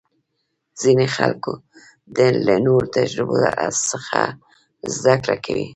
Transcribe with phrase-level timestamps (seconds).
[0.81, 1.43] ځینې خلک
[2.45, 3.35] له نورو تجربو
[3.91, 4.21] څخه
[4.95, 5.67] زده کړه کوي.